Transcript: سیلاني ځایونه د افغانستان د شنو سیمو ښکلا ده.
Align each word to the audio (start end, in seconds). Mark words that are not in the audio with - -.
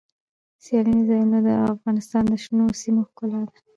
سیلاني 0.63 1.01
ځایونه 1.09 1.37
د 1.47 1.49
افغانستان 1.73 2.23
د 2.27 2.33
شنو 2.43 2.65
سیمو 2.81 3.01
ښکلا 3.09 3.39
ده. 3.49 3.57